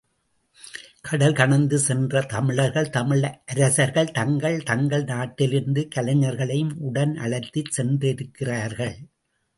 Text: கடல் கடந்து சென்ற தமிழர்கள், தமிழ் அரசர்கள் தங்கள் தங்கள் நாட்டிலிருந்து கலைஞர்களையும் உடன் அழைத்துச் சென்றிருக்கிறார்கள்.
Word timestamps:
கடல் 1.01 1.33
கடந்து 1.33 1.77
சென்ற 1.79 2.21
தமிழர்கள், 2.21 2.89
தமிழ் 2.89 3.21
அரசர்கள் 3.45 4.11
தங்கள் 4.11 4.57
தங்கள் 4.63 5.03
நாட்டிலிருந்து 5.03 5.87
கலைஞர்களையும் 5.95 6.73
உடன் 6.79 7.15
அழைத்துச் 7.17 7.71
சென்றிருக்கிறார்கள். 7.71 8.97